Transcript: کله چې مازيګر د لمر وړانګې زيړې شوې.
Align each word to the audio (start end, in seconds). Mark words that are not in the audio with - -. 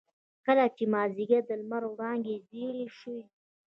کله 0.45 0.65
چې 0.75 0.83
مازيګر 0.93 1.41
د 1.47 1.51
لمر 1.61 1.83
وړانګې 1.91 2.35
زيړې 2.49 2.85
شوې. 2.97 3.23